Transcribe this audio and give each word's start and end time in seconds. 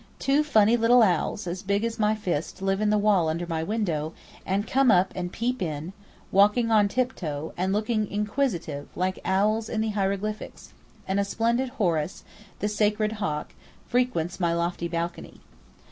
Two 0.17 0.43
funny 0.43 0.75
little 0.77 1.03
owls 1.03 1.45
as 1.45 1.61
big 1.61 1.83
as 1.83 1.99
my 1.99 2.15
fist 2.15 2.59
live 2.63 2.81
in 2.81 2.89
the 2.89 2.97
wall 2.97 3.29
under 3.29 3.45
my 3.45 3.61
window, 3.61 4.13
and 4.47 4.65
come 4.65 4.89
up 4.89 5.11
and 5.15 5.31
peep 5.31 5.61
in, 5.61 5.93
walking 6.31 6.71
on 6.71 6.87
tip 6.87 7.15
toe, 7.15 7.53
and 7.55 7.71
looking 7.71 8.09
inquisitive 8.09 8.87
like 8.95 9.13
the 9.21 9.29
owls 9.29 9.69
in 9.69 9.79
the 9.81 9.89
hieroglyphics; 9.89 10.73
and 11.07 11.19
a 11.19 11.23
splendid 11.23 11.69
horus 11.77 12.23
(the 12.61 12.67
sacred 12.67 13.11
hawk) 13.21 13.53
frequents 13.89 14.39
my 14.39 14.53
lofty 14.55 14.87
balcony. 14.87 15.39